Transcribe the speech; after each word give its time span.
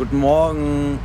Guten 0.00 0.20
Morgen. 0.20 0.98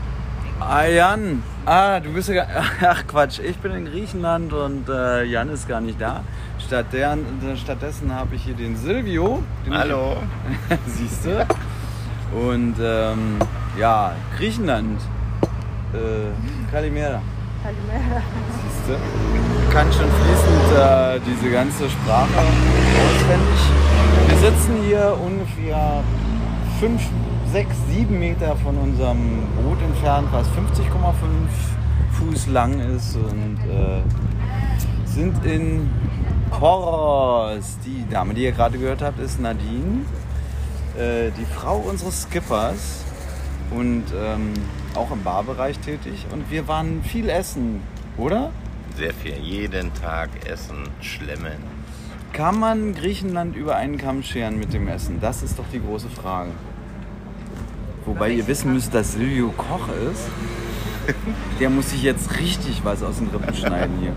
Ah, 0.58 0.86
Jan. 0.86 1.44
Ah, 1.66 2.00
du 2.00 2.14
bist 2.14 2.30
ja. 2.30 2.46
gar- 2.46 2.64
Ach 2.82 3.06
Quatsch, 3.06 3.40
ich 3.40 3.58
bin 3.58 3.74
in 3.74 3.86
Griechenland 3.88 4.54
und 4.54 4.88
äh, 4.88 5.26
Jan 5.26 5.50
ist 5.50 5.68
gar 5.68 5.82
nicht 5.82 6.00
da. 6.00 6.24
Statt 6.66 6.94
der, 6.94 7.18
stattdessen 7.62 8.16
habe 8.16 8.36
ich 8.36 8.44
hier 8.44 8.54
den 8.54 8.78
Silvio. 8.78 9.44
Den 9.66 9.78
Hallo. 9.78 10.16
Siehst 10.88 11.26
du? 11.26 11.46
Und 12.40 12.76
ähm, 12.82 13.38
ja, 13.78 14.14
Griechenland. 14.38 15.02
Äh, 15.94 16.72
Kalimera. 16.72 17.22
Kalimera. 17.64 18.22
Siehst 18.64 18.88
du? 18.88 19.74
Kann 19.74 19.92
schon 19.92 20.08
fließend 20.10 20.80
äh, 20.80 21.20
diese 21.20 21.52
ganze 21.52 21.90
Sprache 21.90 22.30
auswendig. 22.40 23.62
Wir 24.30 24.38
sitzen 24.38 24.76
hier 24.88 25.18
ungefähr 25.22 26.02
5, 26.80 27.02
6, 27.56 27.74
7 27.88 28.20
Meter 28.20 28.58
von 28.58 28.78
unserem 28.78 29.44
Boot 29.56 29.82
entfernt, 29.82 30.28
was 30.34 30.46
50,5 30.50 30.90
Fuß 32.12 32.48
lang 32.48 32.82
ist 32.94 33.16
und 33.16 33.58
äh, 33.70 34.02
sind 35.06 35.46
in 35.46 35.90
Poros. 36.52 37.78
Die 37.86 38.06
Dame, 38.10 38.34
die 38.34 38.44
ihr 38.44 38.52
gerade 38.52 38.78
gehört 38.78 39.02
habt, 39.02 39.22
ist 39.22 39.40
Nadine, 39.40 40.04
äh, 40.98 41.32
die 41.32 41.46
Frau 41.46 41.78
unseres 41.78 42.24
Skippers 42.24 43.06
und 43.72 44.04
ähm, 44.14 44.52
auch 44.94 45.12
im 45.12 45.24
Barbereich 45.24 45.80
tätig. 45.80 46.26
Und 46.34 46.52
wir 46.52 46.68
waren 46.68 47.04
viel 47.04 47.30
essen, 47.30 47.80
oder? 48.18 48.52
Sehr 48.98 49.14
viel. 49.14 49.38
Jeden 49.38 49.94
Tag 49.94 50.30
essen, 50.46 50.90
schlemmen. 51.00 51.64
Kann 52.34 52.60
man 52.60 52.94
Griechenland 52.94 53.56
über 53.56 53.78
einen 53.78 53.98
Kamm 53.98 54.24
scheren 54.24 54.60
mit 54.60 54.74
dem 54.74 54.90
Essen? 54.90 55.22
Das 55.22 55.42
ist 55.42 55.58
doch 55.58 55.70
die 55.72 55.80
große 55.80 56.10
Frage. 56.10 56.52
Wobei 58.06 58.30
ihr 58.32 58.48
wissen 58.48 58.74
müsst, 58.74 58.94
dass 58.94 59.14
Silvio 59.14 59.50
Koch 59.58 59.88
ist. 60.12 60.28
Der 61.60 61.70
muss 61.70 61.92
sich 61.92 62.04
jetzt 62.04 62.40
richtig 62.40 62.82
was 62.84 63.04
aus 63.04 63.18
den 63.18 63.28
Rippen 63.28 63.54
schneiden 63.56 63.96
hier. 64.00 64.14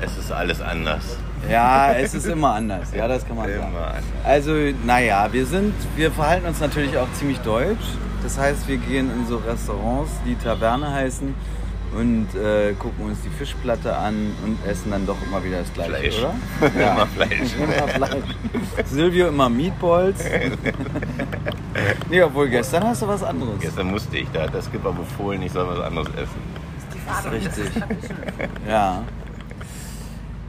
Es 0.00 0.16
ist 0.18 0.30
alles 0.32 0.60
anders. 0.60 1.18
Ja, 1.50 1.92
es 1.92 2.14
ist 2.14 2.26
immer 2.26 2.54
anders. 2.54 2.88
Ja, 2.94 3.06
das 3.08 3.26
kann 3.26 3.36
man 3.36 3.48
sagen. 3.48 3.68
Immer 3.70 3.86
anders. 3.88 4.04
Also, 4.24 4.52
naja, 4.84 5.28
wir 5.32 5.46
sind, 5.46 5.74
wir 5.96 6.10
verhalten 6.10 6.46
uns 6.46 6.60
natürlich 6.60 6.96
auch 6.96 7.10
ziemlich 7.14 7.38
deutsch. 7.40 7.84
Das 8.22 8.38
heißt, 8.38 8.66
wir 8.68 8.78
gehen 8.78 9.10
in 9.10 9.26
so 9.26 9.36
Restaurants, 9.38 10.10
die 10.26 10.34
Taverne 10.36 10.90
heißen 10.92 11.34
und 11.96 12.26
äh, 12.34 12.72
gucken 12.74 13.04
uns 13.06 13.18
die 13.22 13.28
Fischplatte 13.28 13.94
an 13.96 14.32
und 14.44 14.58
essen 14.68 14.90
dann 14.90 15.06
doch 15.06 15.16
immer 15.26 15.44
wieder 15.44 15.58
das 15.60 15.72
Gleiche, 15.74 15.92
Fleisch. 15.92 16.18
oder? 16.18 16.34
Immer 16.92 17.06
Fleisch. 17.06 17.54
immer 17.56 17.88
Fleisch. 17.88 18.24
Silvio 18.86 19.28
immer 19.28 19.48
Meatballs. 19.48 20.24
nee, 22.10 22.22
obwohl 22.22 22.48
gestern 22.48 22.84
hast 22.84 23.02
du 23.02 23.08
was 23.08 23.22
anderes. 23.22 23.60
Gestern 23.60 23.90
musste 23.90 24.18
ich, 24.18 24.28
da 24.32 24.42
hat 24.42 24.54
der 24.54 24.62
Skipper 24.62 24.92
befohlen, 24.92 25.42
ich 25.42 25.52
soll 25.52 25.66
was 25.66 25.80
anderes 25.80 26.08
essen. 26.14 26.64
Das 27.06 27.24
ist 27.24 27.32
richtig. 27.32 27.82
Ja. 28.68 29.04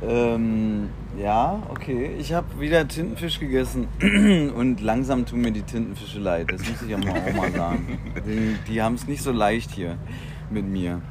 Ähm, 0.01 0.89
ja, 1.17 1.63
okay. 1.69 2.15
Ich 2.19 2.33
habe 2.33 2.59
wieder 2.59 2.87
Tintenfisch 2.87 3.39
gegessen 3.39 3.87
und 4.55 4.81
langsam 4.81 5.25
tun 5.25 5.41
mir 5.41 5.51
die 5.51 5.61
Tintenfische 5.61 6.19
leid. 6.19 6.51
Das 6.51 6.61
muss 6.67 6.81
ich 6.81 6.89
ja 6.89 6.97
mal 6.97 7.09
auch 7.11 7.33
mal 7.33 7.51
sagen. 7.51 7.99
Die, 8.25 8.57
die 8.67 8.81
haben 8.81 8.95
es 8.95 9.07
nicht 9.07 9.21
so 9.21 9.31
leicht 9.31 9.71
hier 9.71 9.97
mit 10.49 10.65
mir. 10.65 11.01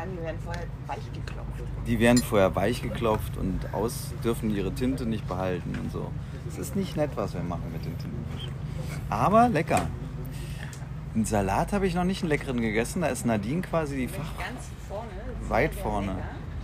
Allem, 0.00 0.16
die 0.16 0.22
werden 0.22 0.40
vorher 0.42 0.66
weich 0.86 1.12
geklopft. 1.12 1.62
Die 1.86 2.00
werden 2.00 2.18
vorher 2.18 2.56
weich 2.56 2.82
geklopft 2.82 3.36
und 3.36 3.60
aus 3.74 4.14
dürfen 4.24 4.54
ihre 4.54 4.72
Tinte 4.72 5.04
nicht 5.04 5.28
behalten 5.28 5.78
und 5.82 5.92
so. 5.92 6.10
Es 6.48 6.58
ist 6.58 6.74
nicht 6.76 6.96
nett, 6.96 7.10
was 7.16 7.34
wir 7.34 7.42
machen 7.42 7.70
mit 7.72 7.84
den 7.84 7.96
Tintenfischen. 7.98 8.52
Aber 9.10 9.48
lecker. 9.48 9.88
Einen 11.14 11.24
Salat 11.26 11.72
habe 11.72 11.86
ich 11.86 11.94
noch 11.94 12.04
nicht 12.04 12.22
einen 12.22 12.30
leckeren 12.30 12.60
gegessen. 12.60 13.02
Da 13.02 13.08
ist 13.08 13.26
Nadine 13.26 13.62
quasi 13.62 13.96
die 13.96 14.08
Fach 14.08 14.32
Ganz 14.38 14.68
vorne. 14.88 15.08
weit 15.48 15.74
vorne. 15.74 16.16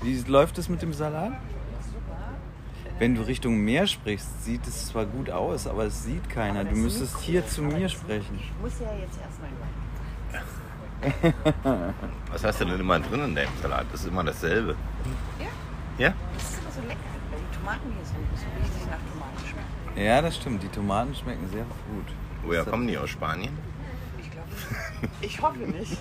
Wie 0.03 0.17
läuft 0.29 0.57
es 0.59 0.69
mit 0.69 0.81
dem 0.83 0.93
Salat? 0.93 1.33
Super. 1.83 2.17
Wenn 2.99 3.17
du 3.17 3.23
Richtung 3.23 3.59
Meer 3.59 3.87
sprichst, 3.87 4.45
sieht 4.45 4.67
es 4.67 4.87
zwar 4.87 5.05
gut 5.05 5.31
aus, 5.31 5.67
aber 5.67 5.85
es 5.85 6.05
sieht 6.05 6.31
keiner. 6.31 6.65
Du 6.65 6.77
müsstest 6.77 7.19
hier 7.19 7.47
zu 7.47 7.63
mir 7.63 7.89
sprechen. 7.89 8.39
Ich 8.39 8.53
muss 8.63 8.79
ja 8.81 8.93
jetzt 8.99 9.19
erstmal. 9.21 9.51
Was 12.33 12.45
hast 12.45 12.61
du 12.61 12.65
denn 12.65 12.81
immer 12.81 12.99
drin 13.01 13.25
in 13.25 13.35
deinem 13.35 13.51
Salat? 13.63 13.87
Das 13.93 14.01
ist 14.01 14.07
immer 14.09 14.25
dasselbe. 14.25 14.75
Ja, 15.39 15.47
Ja? 16.07 16.15
das 16.35 16.43
ist 16.43 16.59
immer 16.61 16.71
so 16.73 16.81
lecker, 16.83 17.01
weil 17.31 17.39
die 17.41 17.57
Tomaten 17.57 17.93
hier 17.93 18.05
so, 18.05 18.15
so 18.35 18.47
richtig 18.63 18.87
nach 18.91 18.99
Tomaten 19.13 19.39
schmecken. 19.47 20.01
Ja, 20.05 20.23
das 20.23 20.37
stimmt. 20.37 20.63
Die 20.63 20.69
Tomaten 20.69 21.15
schmecken 21.15 21.49
sehr 21.51 21.65
gut. 21.65 22.07
Woher 22.45 22.65
kommen 22.65 22.87
die 22.87 22.97
aus 22.99 23.11
Spanien? 23.11 23.57
Ich 24.19 24.31
glaube 24.31 24.49
Ich 25.21 25.43
hoffe 25.43 25.59
nicht. 25.59 25.93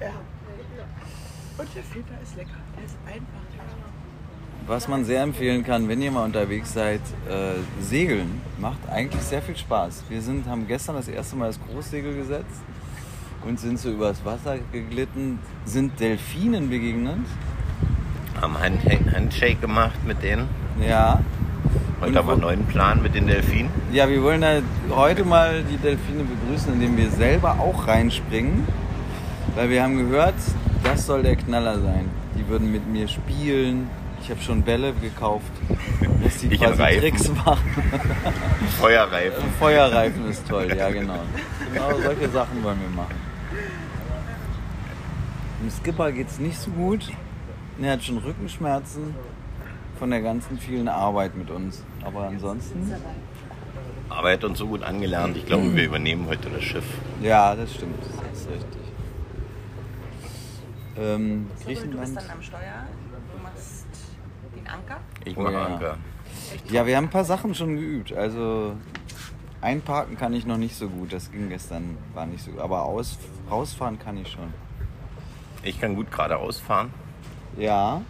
ja. 0.00 0.10
Und 1.58 1.74
der 1.74 1.82
Filter 1.82 2.20
ist 2.22 2.36
lecker. 2.36 2.50
Er 2.76 2.84
ist 2.84 2.96
einfach 3.04 3.16
lecker. 3.16 3.26
Was 4.68 4.86
man 4.86 5.06
sehr 5.06 5.22
empfehlen 5.22 5.64
kann, 5.64 5.88
wenn 5.88 6.02
ihr 6.02 6.10
mal 6.10 6.26
unterwegs 6.26 6.74
seid, 6.74 7.00
äh, 7.26 7.54
Segeln 7.80 8.42
macht 8.60 8.86
eigentlich 8.90 9.22
sehr 9.22 9.40
viel 9.40 9.56
Spaß. 9.56 10.04
Wir 10.10 10.20
sind, 10.20 10.46
haben 10.46 10.66
gestern 10.68 10.94
das 10.96 11.08
erste 11.08 11.36
Mal 11.36 11.46
das 11.46 11.58
Großsegel 11.58 12.14
gesetzt 12.14 12.60
und 13.46 13.58
sind 13.58 13.78
so 13.78 13.90
übers 13.90 14.22
Wasser 14.26 14.58
geglitten, 14.70 15.38
sind 15.64 15.98
Delfinen 15.98 16.68
begegnet. 16.68 17.16
Haben 18.42 18.58
Hand 18.60 18.84
Handshake 18.84 19.56
gemacht 19.56 20.04
mit 20.06 20.22
denen. 20.22 20.48
Ja. 20.86 21.20
Heute 22.02 22.10
Und 22.10 22.16
haben 22.18 22.26
wir 22.26 22.32
einen 22.32 22.42
neuen 22.42 22.66
Plan 22.66 23.00
mit 23.00 23.14
den 23.14 23.26
Delfinen. 23.26 23.70
Ja, 23.90 24.06
wir 24.06 24.22
wollen 24.22 24.42
da 24.42 24.60
heute 24.90 25.24
mal 25.24 25.64
die 25.64 25.78
Delfine 25.78 26.24
begrüßen, 26.24 26.74
indem 26.74 26.94
wir 26.98 27.10
selber 27.10 27.52
auch 27.58 27.86
reinspringen. 27.86 28.68
Weil 29.54 29.70
wir 29.70 29.82
haben 29.82 29.96
gehört, 29.96 30.34
das 30.84 31.06
soll 31.06 31.22
der 31.22 31.36
Knaller 31.36 31.80
sein. 31.80 32.10
Die 32.38 32.46
würden 32.46 32.70
mit 32.70 32.86
mir 32.86 33.08
spielen. 33.08 33.88
Ich 34.28 34.32
habe 34.34 34.42
schon 34.42 34.60
Bälle 34.62 34.92
gekauft, 34.92 35.50
dass 36.22 36.36
die 36.36 36.48
Ich 36.48 36.60
quasi 36.60 36.82
Reifen. 36.82 37.00
Tricks 37.00 37.28
machen. 37.30 37.64
Feuerreifen. 38.78 39.42
Feuerreifen 39.58 40.28
ist 40.28 40.46
toll, 40.46 40.70
ja 40.76 40.90
genau. 40.90 41.20
Genau 41.72 41.98
solche 41.98 42.28
Sachen 42.28 42.62
wollen 42.62 42.78
wir 42.78 42.90
machen. 42.90 43.14
Dem 45.62 45.70
Skipper 45.70 46.12
geht's 46.12 46.38
nicht 46.38 46.58
so 46.58 46.70
gut. 46.72 47.08
Er 47.80 47.92
hat 47.92 48.04
schon 48.04 48.18
Rückenschmerzen 48.18 49.14
von 49.98 50.10
der 50.10 50.20
ganzen 50.20 50.58
vielen 50.58 50.88
Arbeit 50.88 51.34
mit 51.34 51.50
uns. 51.50 51.82
Aber 52.04 52.24
ansonsten, 52.24 52.92
Aber 54.10 54.28
er 54.28 54.34
hat 54.34 54.44
uns 54.44 54.58
so 54.58 54.66
gut 54.66 54.82
angelernt. 54.82 55.38
Ich 55.38 55.46
glaube, 55.46 55.74
wir 55.74 55.84
übernehmen 55.86 56.26
heute 56.28 56.50
das 56.50 56.64
Schiff. 56.64 56.84
ja, 57.22 57.54
das 57.56 57.72
stimmt. 57.74 57.98
Das 58.30 58.40
ist 58.40 58.50
richtig. 58.50 58.82
Ähm, 60.98 61.46
So, 61.56 61.64
du 61.64 61.70
bist 61.70 61.80
Griechenland. 61.82 62.16
dann 62.18 62.30
am 62.30 62.42
Steuer. 62.42 62.86
Anker. 64.78 65.00
Ich 65.24 65.36
Oh 65.36 65.42
mache 65.42 65.52
ja. 65.54 65.66
Anker. 65.66 65.96
Ja, 66.70 66.86
wir 66.86 66.96
haben 66.96 67.04
ein 67.04 67.10
paar 67.10 67.24
Sachen 67.24 67.54
schon 67.54 67.76
geübt. 67.76 68.12
Also 68.12 68.74
einparken 69.60 70.16
kann 70.16 70.32
ich 70.34 70.46
noch 70.46 70.56
nicht 70.58 70.76
so 70.76 70.88
gut. 70.88 71.12
Das 71.12 71.30
ging 71.30 71.48
gestern, 71.48 71.98
war 72.14 72.26
nicht 72.26 72.44
so 72.44 72.50
gut. 72.52 72.60
Aber 72.60 72.84
aus, 72.84 73.18
rausfahren 73.50 73.98
kann 73.98 74.16
ich 74.16 74.30
schon. 74.30 74.52
Ich 75.62 75.80
kann 75.80 75.96
gut 75.96 76.10
geradeaus 76.10 76.58
fahren. 76.60 76.92
Ja. 77.56 78.02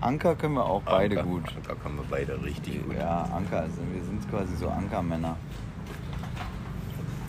Anker 0.00 0.34
können 0.34 0.54
wir 0.54 0.64
auch 0.64 0.82
beide 0.82 1.20
Anker. 1.20 1.28
gut. 1.30 1.44
Anker 1.56 1.76
können 1.76 1.96
wir 1.96 2.04
beide 2.10 2.42
richtig 2.42 2.84
gut. 2.84 2.96
Ja, 2.96 3.22
Anker, 3.34 3.60
also 3.60 3.76
wir 3.92 4.02
sind 4.04 4.28
quasi 4.30 4.56
so 4.56 4.68
Ankermänner. 4.68 5.36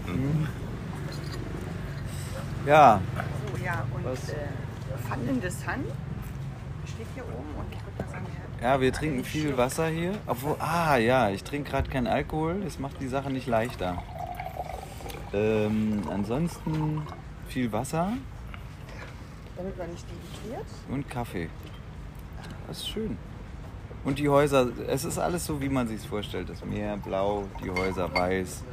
Mhm. 0.07 0.47
Ja, 2.65 2.99
So, 3.51 3.63
ja, 3.63 3.85
und 3.93 4.05
Was? 4.05 4.29
äh, 4.29 4.35
Pfannen 5.05 5.41
des 5.41 5.59
Sun 5.61 5.83
steht 6.87 7.07
hier 7.13 7.23
oben 7.23 7.55
und 7.57 7.65
ich 7.71 7.85
würde 7.85 8.03
mal 8.03 8.09
sagen, 8.09 8.25
ja, 8.61 8.69
ja, 8.69 8.81
wir 8.81 8.93
trinken 8.93 9.23
viel 9.23 9.57
Wasser 9.57 9.87
hier. 9.87 10.13
Obwohl, 10.25 10.55
ah 10.59 10.97
ja, 10.97 11.29
ich 11.29 11.43
trinke 11.43 11.71
gerade 11.71 11.89
keinen 11.89 12.07
Alkohol. 12.07 12.61
Das 12.63 12.79
macht 12.79 12.99
die 13.01 13.07
Sache 13.07 13.29
nicht 13.29 13.47
leichter. 13.47 14.01
Ähm, 15.33 16.03
ansonsten 16.09 17.01
viel 17.47 17.71
Wasser 17.71 18.13
damit 19.55 19.77
man 19.77 19.89
nicht 19.91 20.05
dehydriert. 20.09 20.65
und 20.89 21.09
Kaffee. 21.09 21.49
Das 22.67 22.77
ist 22.77 22.89
schön. 22.89 23.17
Und 24.03 24.19
die 24.19 24.27
Häuser, 24.27 24.67
es 24.87 25.05
ist 25.05 25.17
alles 25.17 25.45
so, 25.45 25.61
wie 25.61 25.69
man 25.69 25.87
sich 25.87 26.01
vorstellt. 26.01 26.49
Das 26.49 26.63
Meer 26.65 26.97
blau, 26.97 27.45
die 27.63 27.69
Häuser 27.69 28.13
weiß. 28.13 28.63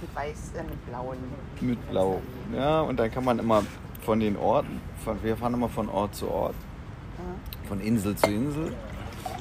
Mit 0.00 0.14
weiß, 0.14 0.52
äh, 0.56 0.62
mit 0.62 0.86
blauen. 0.86 1.18
mit 1.60 1.90
Blau. 1.90 2.22
Ja, 2.54 2.82
und 2.82 2.98
dann 2.98 3.10
kann 3.10 3.24
man 3.24 3.40
immer 3.40 3.64
von 4.02 4.20
den 4.20 4.36
Orten, 4.36 4.80
von, 5.04 5.20
wir 5.24 5.36
fahren 5.36 5.54
immer 5.54 5.68
von 5.68 5.88
Ort 5.88 6.14
zu 6.14 6.30
Ort, 6.30 6.54
von 7.68 7.80
Insel 7.80 8.16
zu 8.16 8.30
Insel. 8.30 8.72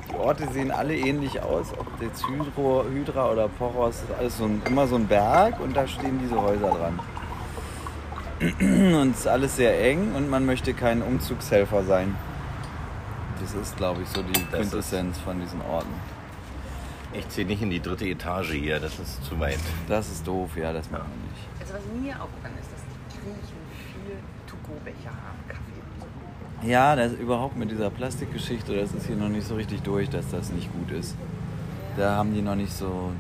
Die 0.10 0.16
Orte 0.16 0.48
sehen 0.52 0.72
alle 0.72 0.96
ähnlich 0.96 1.42
aus, 1.42 1.74
ob 1.78 1.88
jetzt 2.02 2.26
Hydro, 2.28 2.86
Hydra 2.90 3.32
oder 3.32 3.48
Poros, 3.48 4.02
das 4.02 4.10
ist 4.10 4.20
alles 4.20 4.38
so 4.38 4.46
ein, 4.46 4.62
immer 4.66 4.88
so 4.88 4.96
ein 4.96 5.08
Berg 5.08 5.60
und 5.60 5.76
da 5.76 5.88
stehen 5.88 6.20
diese 6.22 6.42
Häuser 6.42 6.70
dran. 6.70 7.00
Und 8.40 9.12
es 9.12 9.22
ist 9.22 9.28
alles 9.28 9.56
sehr 9.56 9.82
eng 9.84 10.14
und 10.16 10.30
man 10.30 10.46
möchte 10.46 10.74
kein 10.74 11.02
Umzugshelfer 11.02 11.84
sein. 11.84 12.16
Das 13.42 13.54
ist, 13.54 13.78
glaube 13.78 14.02
ich, 14.04 14.10
so 14.10 14.22
die 14.22 14.34
Das 14.52 14.62
Quintessenz 14.62 15.18
von 15.20 15.40
diesen 15.40 15.62
Orten. 15.62 15.94
Ich 17.14 17.28
ziehe 17.30 17.48
nicht 17.48 17.62
in 17.62 17.70
die 17.70 17.80
dritte 17.80 18.06
Etage 18.06 18.52
hier, 18.52 18.80
das 18.80 19.00
ist 19.00 19.24
zu 19.26 19.40
weit. 19.40 19.60
Das 19.88 20.10
ist 20.10 20.28
doof, 20.28 20.52
ja, 20.56 20.74
das 20.74 20.92
machen 20.92 21.10
wir 21.10 21.30
nicht. 21.30 21.57
Also 21.68 21.80
was 21.80 22.02
mir 22.02 22.22
aufgefallen 22.22 22.56
ist, 22.62 22.72
dass 22.72 22.82
die 22.90 23.18
Griechen 23.20 23.58
viel 23.94 24.16
To-Go-Becher 24.48 25.10
haben, 25.12 25.40
Kaffee 25.48 25.82
und 25.84 26.02
so. 26.62 26.68
Ja, 26.68 26.96
das 26.96 27.14
überhaupt 27.14 27.58
mit 27.58 27.70
dieser 27.72 27.90
Plastikgeschichte, 27.90 28.76
das 28.80 28.94
ist 28.94 29.08
hier 29.08 29.16
noch 29.18 29.30
nicht 29.30 29.46
so 29.48 29.56
richtig 29.56 29.82
durch, 29.84 30.10
dass 30.10 30.30
das 30.32 30.50
nicht 30.52 30.72
gut 30.72 30.92
ist. 30.92 31.16
Da 31.98 32.16
haben 32.16 32.34
die 32.34 32.42
noch 32.42 32.56
nicht 32.56 32.72
so. 32.72 33.12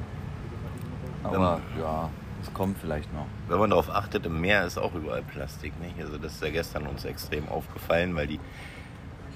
Aber 1.23 1.59
ja, 1.79 2.09
es 2.41 2.53
kommt 2.53 2.77
vielleicht 2.79 3.11
noch. 3.13 3.25
Wenn 3.49 3.59
man 3.59 3.69
darauf 3.71 3.89
achtet, 3.89 4.25
im 4.25 4.39
Meer 4.39 4.65
ist 4.65 4.77
auch 4.77 4.93
überall 4.95 5.23
Plastik. 5.23 5.73
Nicht? 5.81 5.99
Also 5.99 6.17
das 6.17 6.33
ist 6.33 6.43
ja 6.43 6.49
gestern 6.49 6.87
uns 6.87 7.03
extrem 7.03 7.49
aufgefallen, 7.49 8.15
weil 8.15 8.27
die, 8.27 8.39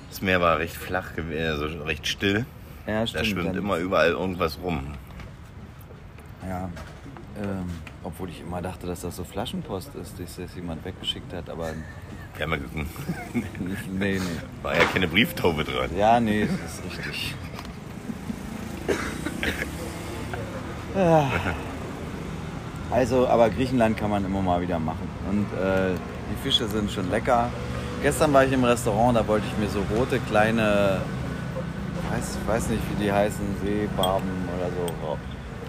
das 0.10 0.22
Meer 0.22 0.40
war 0.40 0.60
recht 0.60 0.76
flach, 0.78 1.10
also 1.18 1.66
recht 1.84 2.08
still. 2.08 2.46
Ja, 2.88 3.02
Da 3.02 3.08
stimmt. 3.08 3.26
schwimmt 3.28 3.48
dann- 3.50 3.56
immer 3.58 3.78
überall 3.78 4.12
irgendwas 4.12 4.58
rum. 4.64 4.94
Ja. 6.48 6.70
Ähm, 7.42 7.66
obwohl 8.04 8.30
ich 8.30 8.42
immer 8.42 8.62
dachte, 8.62 8.88
dass 8.88 9.02
das 9.02 9.16
so 9.16 9.24
Flaschenpost 9.24 9.96
ist, 9.96 10.20
dass 10.20 10.36
das 10.36 10.56
jemand 10.56 10.84
weggeschickt 10.86 11.34
hat, 11.34 11.50
aber 11.50 11.70
ja 12.40 12.46
geguckt, 12.46 12.76
nicht, 13.34 13.92
nee, 13.92 14.14
nee. 14.14 14.22
war 14.62 14.76
ja 14.76 14.84
keine 14.86 15.08
Brieftaube 15.08 15.64
dran. 15.64 15.90
Ja, 15.98 16.20
nee, 16.20 16.48
das 16.48 16.80
ist 16.80 16.86
richtig. 16.86 17.36
Ja. 20.96 21.32
Also, 22.90 23.28
aber 23.28 23.50
Griechenland 23.50 23.98
kann 23.98 24.10
man 24.10 24.26
immer 24.26 24.42
mal 24.42 24.62
wieder 24.62 24.80
machen. 24.80 25.08
Und 25.30 25.46
äh, 25.58 25.94
die 26.30 26.44
Fische 26.44 26.68
sind 26.68 26.92
schon 26.92 27.10
lecker. 27.10 27.50
Gestern 28.02 28.34
war 28.34 28.44
ich 28.44 28.52
im 28.52 28.64
Restaurant, 28.64 29.16
da 29.16 29.26
wollte 29.28 29.46
ich 29.48 29.58
mir 29.58 29.70
so 29.70 29.82
rote 29.96 30.20
kleine, 30.20 31.00
weiß, 32.12 32.38
weiß 32.48 32.70
nicht 32.70 32.82
wie 32.90 33.04
die 33.04 33.12
heißen, 33.12 33.46
Seebarben 33.64 34.50
oder 34.58 34.70
so. 34.70 35.18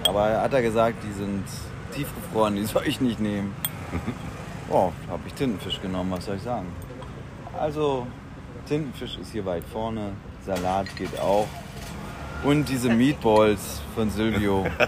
Aber 0.08 0.40
hat 0.40 0.52
er 0.52 0.62
gesagt, 0.62 0.96
die 1.04 1.12
sind 1.12 1.44
tiefgefroren, 1.92 2.56
die 2.56 2.64
soll 2.64 2.86
ich 2.86 3.00
nicht 3.00 3.20
nehmen. 3.20 3.54
Oh, 4.70 4.90
habe 5.10 5.20
ich 5.26 5.34
Tintenfisch 5.34 5.82
genommen, 5.82 6.12
was 6.12 6.24
soll 6.24 6.36
ich 6.36 6.42
sagen? 6.42 6.68
Also, 7.58 8.06
Tintenfisch 8.66 9.18
ist 9.18 9.32
hier 9.32 9.44
weit 9.44 9.64
vorne, 9.70 10.12
Salat 10.46 10.86
geht 10.96 11.18
auch. 11.20 11.46
Und 12.42 12.68
diese 12.70 12.88
Meatballs 12.88 13.82
von 13.94 14.08
Silvio. 14.08 14.64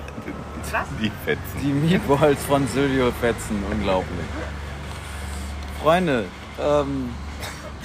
Was? 0.71 0.87
Die 1.03 1.11
Fetzen. 1.27 1.59
Die 1.63 1.73
Meatballs 1.73 2.43
von 2.45 2.67
Silvio 2.67 3.13
fetzen, 3.21 3.63
unglaublich. 3.71 4.27
Freunde, 5.83 6.25
ähm, 6.59 7.11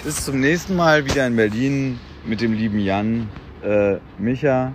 bis 0.03 0.23
zum 0.23 0.39
nächsten 0.39 0.75
Mal 0.77 1.03
wieder 1.03 1.27
in 1.27 1.35
Berlin 1.35 1.99
mit 2.25 2.39
dem 2.39 2.53
lieben 2.53 2.79
Jan. 2.79 3.27
Äh, 3.61 3.97
Micha, 4.17 4.71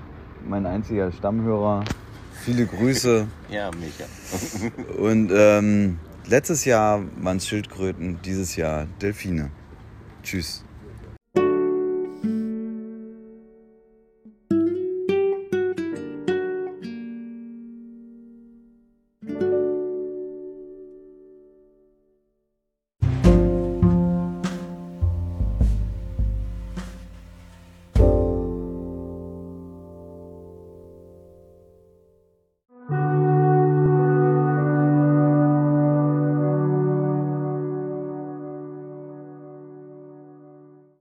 mein 0.47 0.67
einziger 0.67 1.11
Stammhörer. 1.11 1.85
Viele 2.43 2.67
Grüße. 2.67 3.27
Ja, 3.51 3.71
Micha. 3.71 4.05
Und 4.99 5.31
ähm, 5.35 5.99
letztes 6.27 6.65
Jahr 6.65 7.03
waren 7.17 7.37
es 7.37 7.49
Schildkröten, 7.49 8.21
dieses 8.25 8.57
Jahr 8.57 8.87
Delfine. 9.01 9.51
Tschüss. 10.23 10.64